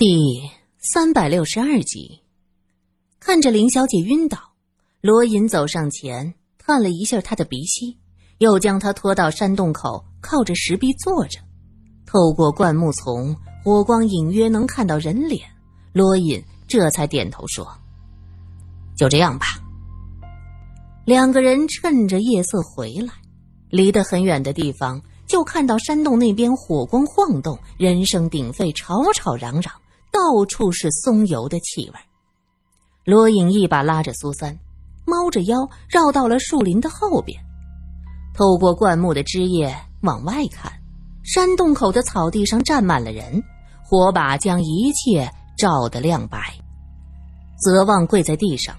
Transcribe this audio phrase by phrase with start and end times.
[0.00, 2.22] 第三百六十二集，
[3.20, 4.38] 看着林小姐晕倒，
[5.02, 7.98] 罗隐走上前，探了一下她的鼻息，
[8.38, 11.38] 又将她拖到山洞口，靠着石壁坐着。
[12.06, 15.42] 透过灌木丛，火光隐约能看到人脸。
[15.92, 17.68] 罗隐这才点头说
[18.96, 19.44] ：“就这样吧。”
[21.04, 23.12] 两个人趁着夜色回来，
[23.68, 29.70] 离得很远的地方，就看到山洞那边火光晃动，人声鼎沸，吵吵嚷嚷。
[30.10, 32.00] 到处是松油的气味。
[33.04, 34.58] 罗隐一把拉着苏三，
[35.06, 37.40] 猫着腰绕到了树林的后边，
[38.34, 40.70] 透过灌木的枝叶往外看，
[41.22, 43.42] 山洞口的草地上站满了人，
[43.84, 46.38] 火把将一切照得亮白。
[47.58, 48.76] 泽望跪在地上，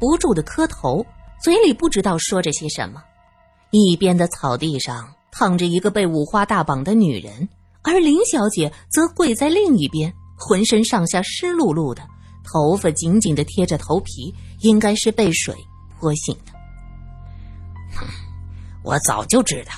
[0.00, 1.04] 不住的磕头，
[1.42, 3.02] 嘴里不知道说着些什么。
[3.70, 7.48] 一边的草地上躺着一个被五花大绑的女人，
[7.82, 10.12] 而林小姐则跪在另一边。
[10.38, 12.02] 浑身上下湿漉漉的，
[12.44, 15.54] 头发紧紧的贴着头皮，应该是被水
[15.98, 16.52] 泼醒的。
[18.84, 19.72] 我早就知道，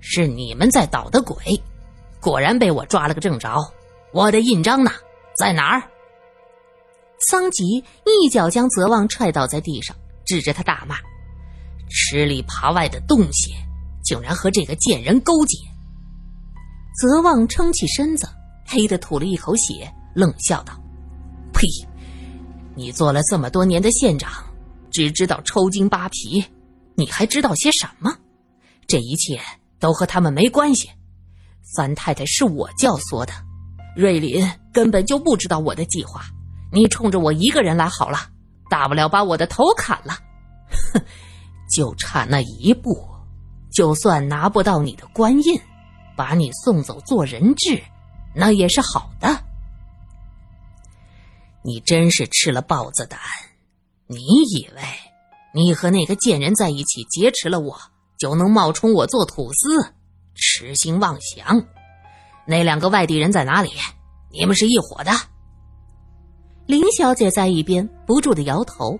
[0.00, 1.36] 是你们在捣的鬼，
[2.20, 3.56] 果然被我抓了个正着。
[4.12, 4.90] 我的印章呢？
[5.38, 5.82] 在哪儿？
[7.28, 9.94] 桑吉一脚将泽旺踹倒在地上，
[10.24, 10.96] 指着他大骂
[11.88, 13.52] ：“吃里扒外的东西，
[14.02, 15.58] 竟然和这个贱人勾结！”
[16.98, 18.26] 泽旺撑起身子。
[18.70, 20.72] 黑的吐了一口血，冷笑道
[21.52, 21.66] ：“呸！
[22.76, 24.32] 你做了这么多年的县长，
[24.92, 26.44] 只知道抽筋扒皮，
[26.94, 28.16] 你还知道些什么？
[28.86, 29.40] 这一切
[29.80, 30.88] 都和他们没关系。
[31.62, 33.32] 三太太是我教唆的，
[33.96, 36.22] 瑞林根本就不知道我的计划。
[36.72, 38.18] 你冲着我一个人来好了，
[38.70, 40.16] 大不了把我的头砍了。
[40.92, 41.02] 哼，
[41.72, 43.04] 就差那一步，
[43.72, 45.60] 就算拿不到你的官印，
[46.16, 47.82] 把你送走做人质。”
[48.34, 49.44] 那也是好的。
[51.62, 53.20] 你真是吃了豹子胆！
[54.06, 54.82] 你以为
[55.52, 57.78] 你和那个贱人在一起劫持了我，
[58.18, 59.94] 就能冒充我做土司？
[60.34, 61.64] 痴心妄想！
[62.46, 63.70] 那两个外地人在哪里？
[64.32, 65.12] 你们是一伙的。
[66.66, 68.98] 林小姐在一边不住的摇头，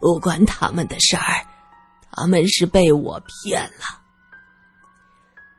[0.00, 1.46] 不关他们的事儿，
[2.12, 4.00] 他们是被我骗了。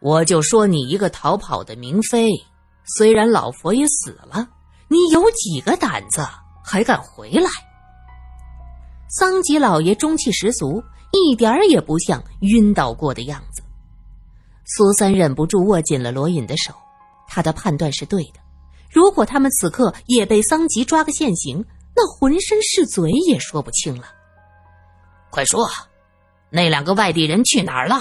[0.01, 2.31] 我就说你一个逃跑的明妃。
[2.85, 4.47] 虽然老佛爷死了，
[4.87, 6.25] 你有几个胆子
[6.63, 7.49] 还敢回来？
[9.09, 13.61] 桑吉老爷中气十足，一点儿也不像晕倒过的样子。
[14.65, 16.73] 苏三忍不住握紧了罗隐的手，
[17.27, 18.39] 他的判断是对的。
[18.89, 24.05] 如果他们此刻也被桑吉抓个现行，那浑身是嘴也说不清了。
[25.29, 25.67] 快说，
[26.49, 27.99] 那两个外地人去哪儿了？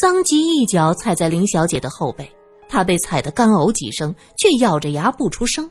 [0.00, 2.35] 桑吉一脚踩在林小姐的后背。
[2.68, 5.70] 他被踩得干呕几声，却咬着牙不出声。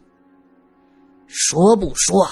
[1.27, 2.29] 说不说？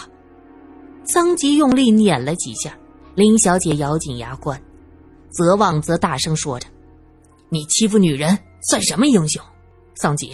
[1.06, 2.78] 桑吉用力碾了几下，
[3.16, 4.62] 林小姐咬紧牙关。
[5.30, 6.68] 泽旺则大声说着
[7.50, 8.38] ：“你欺负女人
[8.70, 9.44] 算什么英雄？
[9.96, 10.34] 桑吉，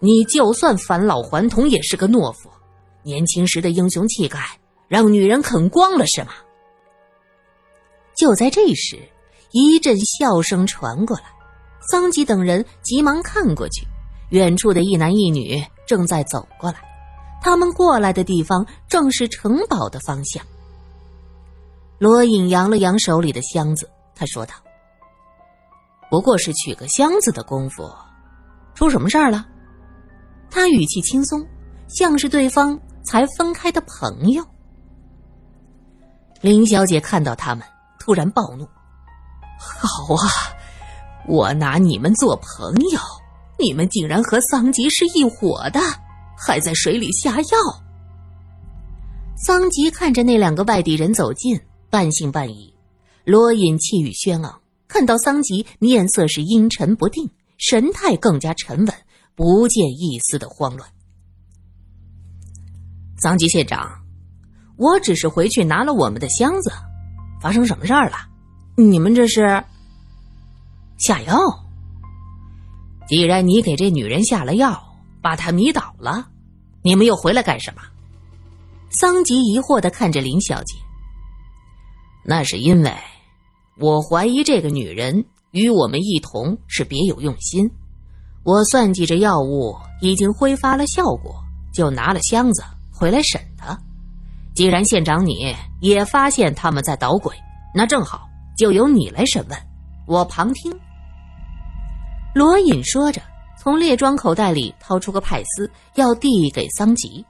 [0.00, 2.50] 你就算返老还童也是个懦夫。
[3.04, 4.38] 年轻时的英雄气概，
[4.88, 6.32] 让女人啃光了是吗？”
[8.14, 8.98] 就在这时，
[9.52, 11.24] 一阵笑声传过来。
[11.92, 13.86] 桑吉等人急忙看过去，
[14.30, 16.78] 远处的一男一女正在走过来。
[17.42, 20.42] 他们过来的地方正是城堡的方向。
[21.98, 24.54] 罗隐扬了扬手里的箱子，他说道
[26.10, 27.86] ：“不过是取个箱子的功夫，
[28.74, 29.46] 出什么事儿了？”
[30.50, 31.46] 他语气轻松，
[31.88, 34.42] 像是对方才分开的朋友。
[36.40, 37.62] 林小姐看到他们，
[38.00, 38.66] 突然暴怒
[39.60, 40.26] ：“好啊！”
[41.28, 42.98] 我拿你们做朋友，
[43.58, 45.80] 你们竟然和桑吉是一伙的，
[46.36, 47.58] 还在水里下药。
[49.36, 52.72] 桑吉看着那两个外地人走近，半信半疑。
[53.24, 58.94] 罗隐气宇轩昂，看到桑吉面色是阴沉不定，神态更加沉稳，
[59.36, 60.88] 不见一丝的慌乱。
[63.18, 63.88] 桑吉县长，
[64.76, 66.72] 我只是回去拿了我们的箱子，
[67.40, 68.16] 发生什么事儿了？
[68.76, 69.62] 你们这是？
[71.02, 71.34] 下药。
[73.08, 74.80] 既然你给这女人下了药，
[75.20, 76.28] 把她迷倒了，
[76.80, 77.82] 你们又回来干什么？
[78.88, 80.76] 桑吉疑惑的看着林小姐。
[82.24, 82.94] 那是因为，
[83.80, 87.68] 我怀疑这个女人与我们一同是别有用心。
[88.44, 91.34] 我算计着药物已经挥发了效果，
[91.74, 92.62] 就拿了箱子
[92.92, 93.76] 回来审她。
[94.54, 97.34] 既然县长你也发现他们在捣鬼，
[97.74, 99.58] 那正好就由你来审问，
[100.06, 100.72] 我旁听。
[102.34, 103.20] 罗隐说着，
[103.58, 107.24] 从列装口袋里掏出个派丝，要递给桑吉。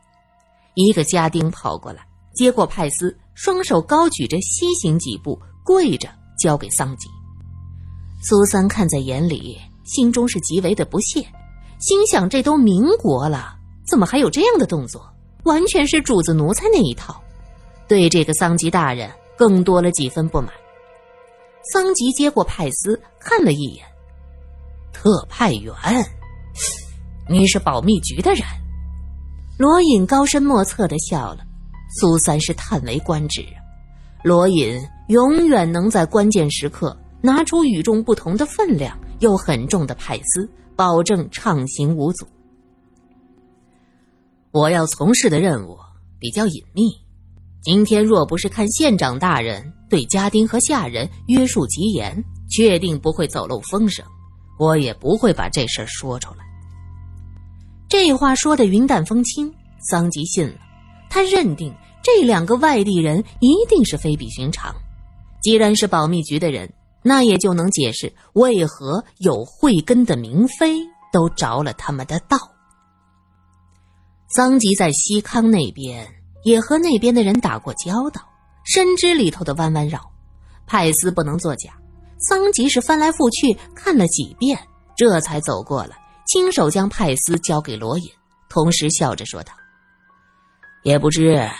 [0.74, 6.08] 一个家丁跑过来，接过派丝，双手高举着，西行几步，跪着
[6.38, 7.08] 交给桑吉。
[8.22, 11.20] 苏三看在眼里，心中是极为的不屑，
[11.80, 15.04] 心想：这都民国了，怎么还有这样的动作？
[15.42, 17.20] 完全是主子奴才那一套。
[17.88, 20.50] 对这个桑吉大人更多了几分不满。
[21.72, 23.84] 桑吉接过派丝，看了一眼，
[24.92, 25.74] 特派员，
[27.28, 28.44] 你是保密局的人。
[29.58, 31.44] 罗隐高深莫测的笑了，
[31.98, 33.58] 苏三是叹为观止啊！
[34.22, 42.26] 罗隐永远能在关键时刻拿出与众不同的分量又很重的派司，保证畅行无阻。
[44.50, 45.78] 我要从事的任务
[46.18, 46.82] 比较隐秘，
[47.62, 54.04] 今天若不是看县长大人对家丁和下人约束极严，确定不会走漏风声，
[54.58, 56.44] 我也不会把这事儿说出来。
[57.88, 60.54] 这话说的云淡风轻，桑吉信了。
[61.10, 64.74] 他认定这两个外地人一定是非比寻常。
[65.42, 66.72] 既然是保密局的人，
[67.02, 70.78] 那也就能解释为何有慧根的明妃
[71.12, 72.38] 都着了他们的道。
[74.28, 76.08] 桑吉在西康那边
[76.44, 78.22] 也和那边的人打过交道，
[78.64, 80.00] 深知里头的弯弯绕。
[80.64, 81.72] 派司不能作假，
[82.22, 84.58] 桑吉是翻来覆去看了几遍，
[84.96, 85.96] 这才走过来。
[86.26, 88.10] 亲手将派丝交给罗隐，
[88.48, 89.52] 同时笑着说道
[90.82, 91.50] ：“也不知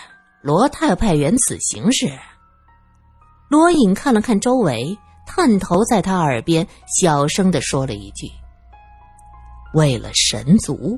[0.41, 2.07] 罗太派员此行是。”
[3.49, 6.65] 罗隐看了看周围，探头在他耳边
[6.99, 8.31] 小声的说了一句
[9.75, 10.97] ：“为了神族。”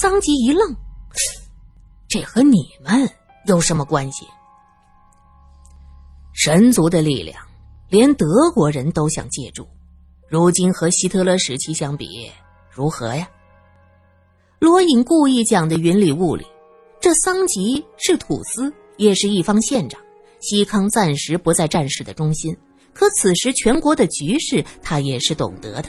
[0.00, 0.76] 桑吉一愣
[2.08, 3.08] ：“这和你们
[3.46, 4.26] 有什么关系？”
[6.34, 7.40] 神族的力量，
[7.88, 9.68] 连德国人都想借助，
[10.28, 12.30] 如今和希特勒时期相比。
[12.70, 13.28] 如何呀？
[14.58, 16.44] 罗隐故意讲的云里雾里。
[17.00, 20.00] 这桑吉是土司，也是一方县长。
[20.40, 22.56] 西康暂时不在战事的中心，
[22.92, 25.88] 可此时全国的局势他也是懂得的。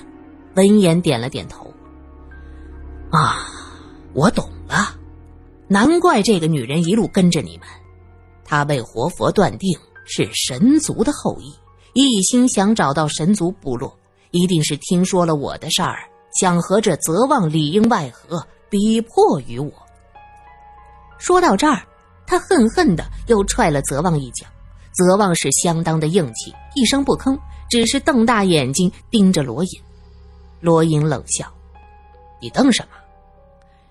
[0.55, 1.73] 闻言点了点头。
[3.11, 3.47] 啊，
[4.13, 4.95] 我懂了，
[5.67, 7.67] 难怪这个女人一路跟着你们。
[8.45, 11.53] 她被活佛断定是神族的后裔，
[12.05, 13.97] 一心想找到神族部落，
[14.29, 16.07] 一定是听说了我的事儿。
[16.39, 19.71] 想和这泽旺里应外合，逼迫于我。
[21.17, 21.81] 说到这儿，
[22.27, 24.45] 他恨恨的又踹了泽旺一脚。
[24.93, 27.35] 泽旺是相当的硬气，一声不吭，
[27.69, 29.69] 只是瞪大眼睛盯着罗隐。
[30.59, 31.51] 罗隐冷笑
[32.39, 32.89] ：“你瞪什么？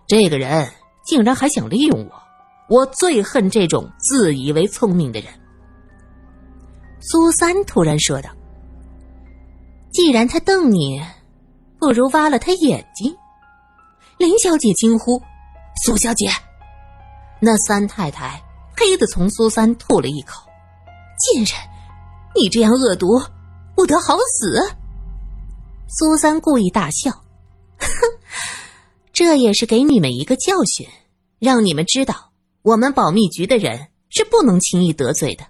[0.07, 0.71] 这个人
[1.05, 2.23] 竟然还想利用我！
[2.69, 5.33] 我最恨这种自以为聪明的人。”
[7.09, 8.31] 苏三突然说道
[9.93, 11.01] ：“既然他瞪你。”
[11.79, 13.15] 不如挖了他眼睛！
[14.17, 15.21] 林小姐惊呼
[15.85, 16.27] ：“苏小姐！”
[17.39, 18.43] 那三太太
[18.75, 20.41] 呸的从苏三吐了一口
[21.21, 21.55] ：“贱人，
[22.35, 23.21] 你这样恶毒，
[23.77, 24.75] 不得好死！”
[25.87, 27.11] 苏三故意大笑
[27.79, 27.87] ：“哼，
[29.13, 30.89] 这也是给你们一个教训，
[31.39, 32.33] 让你们知道
[32.63, 35.45] 我们保密局的人是不能轻易得罪的。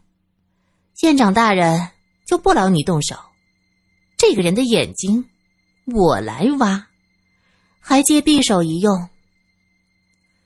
[0.97, 1.91] 县长大人
[2.27, 3.15] 就不劳你动手，
[4.17, 5.25] 这个人的眼睛。”
[5.95, 6.85] 我来挖，
[7.79, 9.09] 还借匕首一用。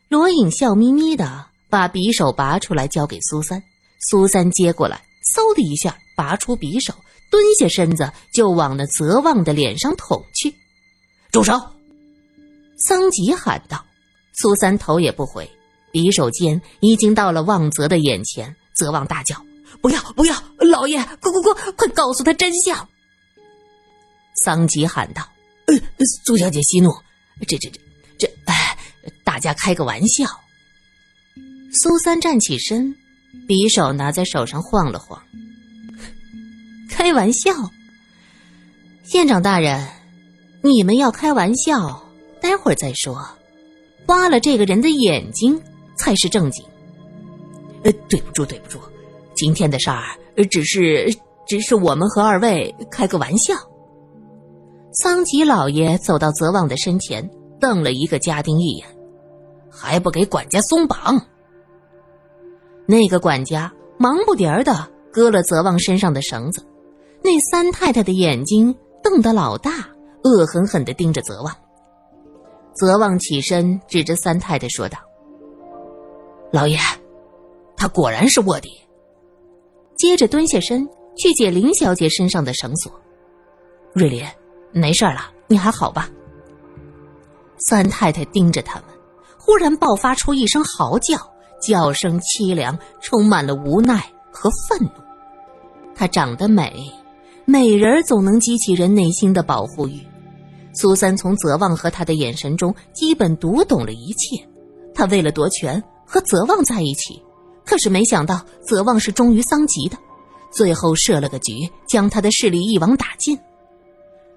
[0.08, 3.62] 罗隐笑眯眯的把匕首拔出来交给苏三，
[4.10, 5.02] 苏三接过来，
[5.34, 6.92] 嗖的一下拔出匕首，
[7.30, 10.54] 蹲下身子就往那泽旺的脸上捅去。
[11.32, 11.58] 住手！
[12.76, 13.82] 桑吉喊道。
[14.34, 15.50] 苏三头也不回，
[15.92, 18.54] 匕首尖已经到了旺泽的眼前。
[18.74, 19.36] 泽旺大叫
[19.80, 20.34] ：“不要不要！
[20.58, 22.88] 老爷，快快快快告诉他真相！”
[24.44, 25.22] 桑吉喊道
[25.66, 25.74] ：“呃，
[26.24, 26.90] 苏小姐息怒，
[27.46, 27.80] 这这这
[28.18, 28.76] 这，哎，
[29.24, 30.26] 大家开个玩笑。”
[31.72, 32.94] 苏三站起身，
[33.46, 35.22] 匕首拿在手上晃了晃。
[36.88, 37.52] 开玩笑，
[39.04, 39.86] 县长大人，
[40.62, 42.02] 你们要开玩笑，
[42.40, 43.24] 待会儿再说。
[44.06, 45.62] 挖了这个人的眼睛
[45.96, 46.64] 才是正经。
[47.84, 48.80] 呃，对不住，对不住，
[49.40, 50.18] 今天的事儿
[50.50, 51.10] 只是
[51.46, 53.54] 只是我们和二位开个玩笑。
[54.92, 57.26] 桑吉老爷走到泽旺的身前，
[57.58, 58.86] 瞪了一个家丁一眼，
[59.70, 61.18] 还不给管家松绑。
[62.84, 66.62] 那个管家忙不迭儿的割了泽旺身上的绳子。
[67.24, 69.88] 那三太太的眼睛瞪得老大，
[70.22, 71.56] 恶狠狠的盯着泽旺。
[72.74, 74.98] 泽旺起身指着三太太说道
[76.52, 76.76] ：“老爷，
[77.74, 78.68] 他果然是卧底。”
[80.00, 82.90] 接着蹲下身去解林小姐身上的绳索。
[83.92, 84.24] 瑞林。
[84.72, 86.08] 没事了，你还好吧？
[87.58, 88.84] 三太太盯着他们，
[89.36, 91.18] 忽然爆发出一声嚎叫，
[91.60, 94.90] 叫声凄凉，充满了无奈和愤怒。
[95.92, 96.88] 她长得美，
[97.44, 100.00] 美人总能激起人内心的保护欲。
[100.72, 104.40] 苏三从泽旺和他的眼神中基本读懂了一切。
[104.94, 107.20] 他为了夺权和泽旺在一起，
[107.70, 109.96] 可是没想到泽旺是忠于桑吉的，
[110.50, 113.38] 最后设了个局，将他的势力一网打尽。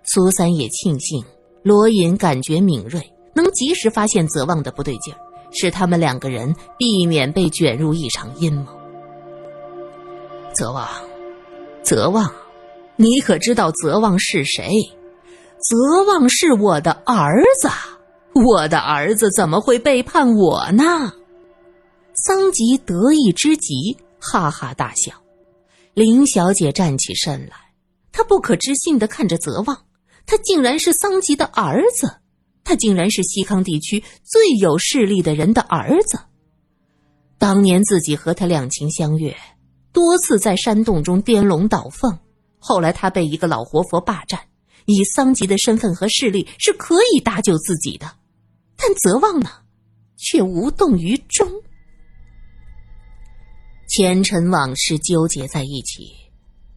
[0.03, 1.25] 苏三也庆幸
[1.63, 3.01] 罗隐感觉敏锐，
[3.33, 5.17] 能及时发现泽旺的不对劲儿，
[5.51, 8.67] 使他们两个人避免被卷入一场阴谋。
[10.53, 10.87] 泽旺，
[11.81, 12.31] 泽旺，
[12.97, 14.69] 你可知道泽旺是谁？
[15.57, 17.67] 泽旺是我的儿子，
[18.35, 21.13] 我的儿子怎么会背叛我呢？
[22.25, 25.11] 桑吉得意之极，哈哈大笑。
[25.93, 27.73] 林小姐站起身来，
[28.13, 29.77] 她不可置信的看着泽旺，
[30.25, 32.21] 他竟然是桑吉的儿子，
[32.63, 36.17] 他竟然是西康地区最有势力的人的儿子。
[37.37, 39.35] 当年自己和他两情相悦，
[39.91, 42.17] 多次在山洞中颠龙倒凤，
[42.57, 44.39] 后来他被一个老活佛霸占。
[44.85, 48.09] 以桑吉的身份和势力是可以搭救自己的，
[48.77, 49.49] 但泽旺呢，
[50.15, 51.51] 却无动于衷。
[53.95, 56.15] 前尘往事纠结在一起，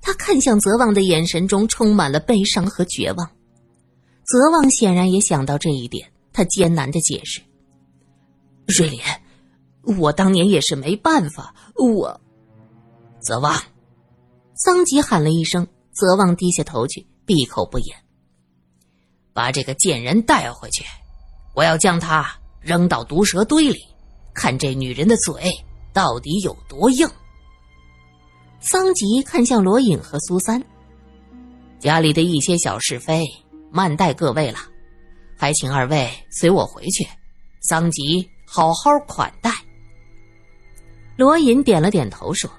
[0.03, 3.31] 他看向泽旺的眼神中充满了悲伤和绝望。
[4.27, 7.41] 泽旺显然也想到这一点，他艰难的解释
[8.69, 9.03] ：“瑞莲，
[9.99, 12.21] 我当年也是没办法，我……”
[13.25, 13.63] 泽旺，
[14.55, 17.07] 桑吉喊了一声，泽旺低下头去。
[17.25, 17.97] 闭口不言。
[19.33, 20.85] 把这个贱人带回去，
[21.55, 22.31] 我要将他
[22.61, 23.81] 扔到毒蛇堆里，
[24.35, 25.51] 看这女人的嘴
[25.97, 27.09] 到底有多硬。
[28.61, 30.63] 桑吉看向罗隐和苏三，
[31.79, 33.25] 家里的一些小是非，
[33.71, 34.59] 慢待各位了，
[35.39, 37.09] 还请二位随我回去，
[37.63, 39.51] 桑吉好好款待。
[41.17, 42.51] 罗隐点了点头说：“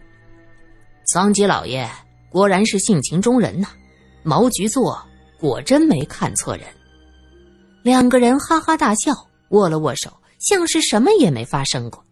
[1.14, 1.88] 桑吉老爷
[2.32, 3.68] 果然是性情中人呐。”
[4.26, 5.00] 毛局座
[5.40, 6.66] 果真没看错人，
[7.84, 9.14] 两个人哈哈大笑，
[9.50, 12.04] 握了握手，像是什么也没发生过。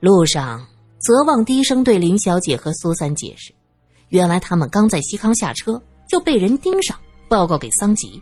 [0.00, 0.66] 路上，
[0.98, 3.54] 泽旺低声对林小姐和苏三解释
[4.08, 8.18] ：“原来他们刚在西康下车，就被人盯上，报告给桑吉。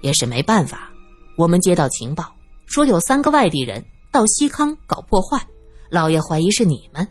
[0.00, 0.92] 也是没办法，
[1.36, 2.32] 我们接到情报，
[2.66, 5.44] 说有三个外地人到西康搞破坏，
[5.90, 7.04] 老爷怀疑是你们，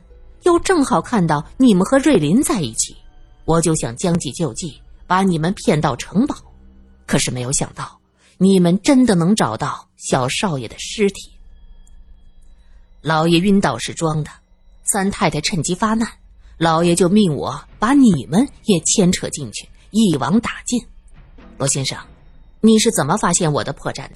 [0.43, 2.95] 又正好看到你们和瑞林在一起。”
[3.43, 6.33] 我就想将计就计，把你们骗到城堡，
[7.05, 8.00] 可是没有想到，
[8.38, 11.32] 你们真的能找到小少爷的尸体。
[13.03, 14.31] 老爷晕倒是装的，
[14.83, 16.07] 三太太趁机发难，
[16.57, 20.81] 老爷就命我把你们也牵扯进去，一网打尽。
[21.57, 21.98] 罗先生，
[22.62, 24.15] 你是怎么发现我的破绽的？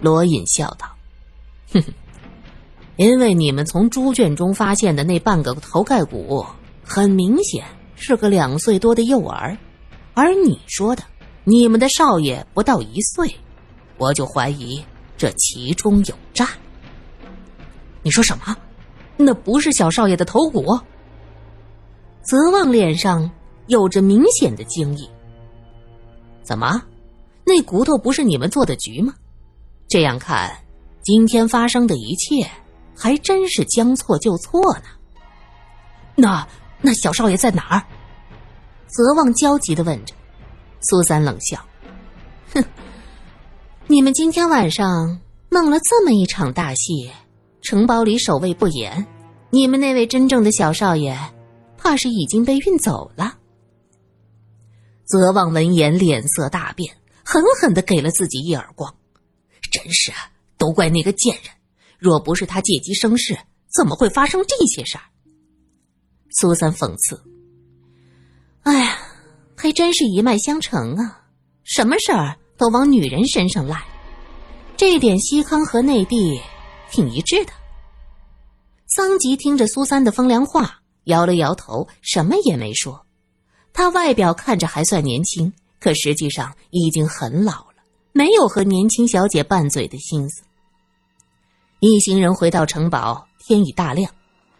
[0.00, 0.86] 罗隐笑道
[1.72, 1.92] ：“哼哼，
[2.96, 6.44] 因为你们从猪圈中发现的那半个头盖骨，
[6.84, 7.64] 很明显。”
[7.98, 9.56] 是个两岁多的幼儿，
[10.12, 11.02] 而你说的
[11.44, 13.34] 你们的少爷不到一岁，
[13.96, 14.84] 我就怀疑
[15.16, 16.46] 这其中有诈。
[18.06, 18.56] 你说什么？
[19.16, 20.78] 那不是小少爷的头骨？
[22.22, 23.28] 泽旺脸上
[23.66, 25.10] 有着明显的惊异。
[26.44, 26.80] 怎么，
[27.44, 29.12] 那骨头不是你们做的局吗？
[29.88, 30.56] 这样看，
[31.02, 32.48] 今天发生的一切
[32.94, 34.84] 还真是将错就错呢。
[36.14, 36.46] 那。
[36.80, 37.82] 那小少爷在哪儿？
[38.86, 40.14] 泽旺焦急的问着。
[40.82, 41.58] 苏三冷笑
[42.54, 42.62] ：“哼，
[43.88, 47.10] 你们今天晚上弄了这么一场大戏，
[47.66, 49.04] 城堡里守卫不严，
[49.50, 51.18] 你们那位真正的小少爷，
[51.76, 53.38] 怕是已经被运走了。”
[55.04, 58.94] 泽旺闻言脸色大变，狠狠的给了自己一耳光
[59.72, 60.12] ：“真是，
[60.56, 61.52] 都怪那个贱人！
[61.98, 63.36] 若不是他借机生事，
[63.74, 65.02] 怎么会发生这些事儿？”
[66.38, 67.20] 苏三讽刺
[68.62, 68.96] ：“哎呀，
[69.56, 71.24] 还真是一脉相承啊！
[71.64, 73.82] 什么事儿都往女人身上赖，
[74.76, 76.40] 这点西康和内地
[76.90, 77.52] 挺一致的。”
[78.88, 83.04] 桑吉听着苏三的风凉话，摇了摇头，什么也没说。
[83.72, 90.42] 他外表看着还算年轻，可实际上已经很老了，没有和年轻小姐拌嘴的心思。
[91.80, 94.10] 一行人回到城堡，天已大亮。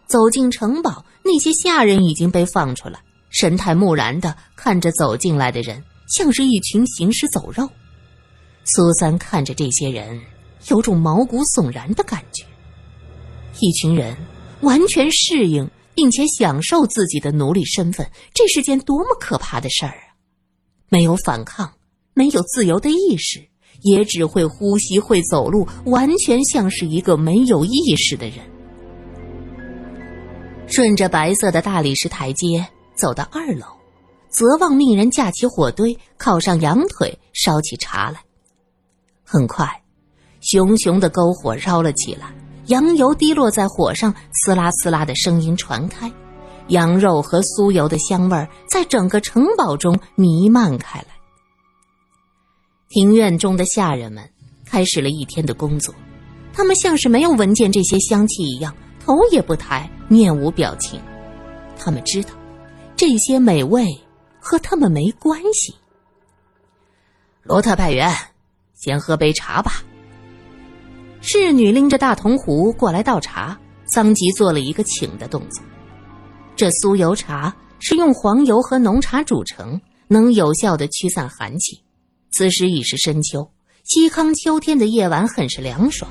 [0.06, 7.68] 走进城堡，那些下人已经被放出来，神态木然的看着走进来的人，像是一群行尸走肉。
[8.64, 10.20] 苏三看着这些人，
[10.68, 12.44] 有种毛骨悚然的感觉。
[13.60, 14.16] 一群人
[14.60, 20.12] 完全适应并且享受自己的奴隶身份，这是件多么可怕的事儿啊！
[20.88, 21.72] 没有反抗，
[22.14, 23.48] 没有自由的意识，
[23.82, 28.38] 也只会呼吸、会走路，完全像是一个没有意识的人。
[30.68, 33.66] 顺着白色的大理石台阶走到二楼，
[34.28, 38.20] 泽旺命人架起火堆，烤上羊腿，烧起茶来。
[39.24, 39.82] 很快，
[40.48, 42.32] 熊熊的篝火烧了起来，
[42.66, 44.14] 羊油滴落在火上，
[44.46, 46.10] 呲啦呲啦的声音传开，
[46.68, 51.08] 羊肉和酥油的香味儿在整个城堡中弥漫开来。
[52.88, 54.22] 庭院中的下人们
[54.64, 55.92] 开始了一天的工作，
[56.52, 58.72] 他们像是没有闻见这些香气一样，
[59.04, 61.00] 头也不抬，面无表情。
[61.76, 62.30] 他们知道，
[62.94, 63.84] 这些美味
[64.38, 65.74] 和他们没关系。
[67.42, 68.14] 罗特派员，
[68.74, 69.82] 先喝杯茶吧。
[71.28, 73.58] 侍女拎着大铜壶过来倒茶，
[73.92, 75.60] 桑吉做了一个请的动作。
[76.54, 81.80] 这酥油茶是用黄油和浓茶煮成，能有效的驱散寒气。
[82.30, 83.50] 此时已是深秋，
[83.82, 86.08] 西康秋天的夜晚很是凉爽。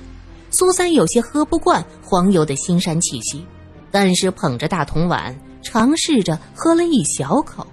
[0.52, 3.46] 苏三有些喝不惯黄油的腥膻气息，
[3.92, 7.66] 但是捧着大铜碗，尝试着喝了一小口，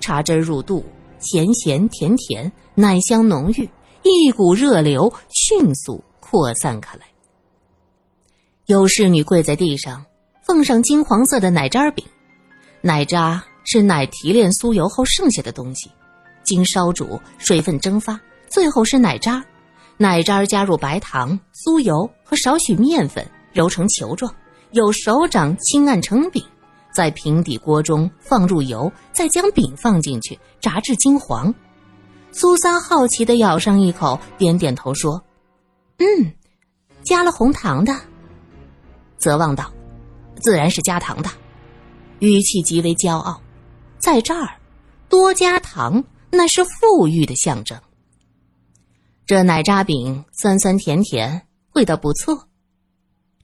[0.00, 0.82] 茶汁入肚，
[1.18, 3.68] 咸咸甜甜，奶香浓郁，
[4.02, 7.06] 一股热流迅速扩散开来。
[8.66, 10.04] 有侍女跪在地上，
[10.42, 12.04] 奉上金黄色的奶渣饼，
[12.80, 15.88] 奶渣是奶提炼酥油后剩下的东西。
[16.42, 19.44] 经烧煮，水分蒸发，最后是奶渣。
[19.96, 24.34] 奶渣加入白糖、酥油和少许面粉，揉成球状，
[24.72, 26.44] 有手掌轻按成饼。
[26.92, 31.54] 在平底锅中放入油，再将饼放进去，炸至金黄。
[32.32, 35.22] 苏三好奇的咬上一口，点点头说
[35.98, 36.32] ：“嗯，
[37.04, 37.94] 加了红糖的。”
[39.18, 39.72] 泽望道
[40.42, 41.30] ：“自然是加糖的。”
[42.20, 43.40] 语气极为骄傲。
[43.98, 44.58] 在这儿，
[45.08, 46.04] 多加糖。
[46.28, 47.80] 那是富裕的象征。
[49.24, 52.48] 这奶渣饼酸酸甜甜，味道不错。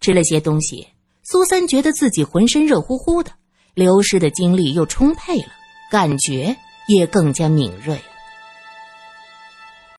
[0.00, 0.88] 吃了些东西，
[1.22, 3.31] 苏三觉得自己浑身热乎乎的，
[3.72, 5.48] 流失的精力又充沛了，
[5.90, 6.55] 感觉
[6.88, 7.98] 也更加敏锐。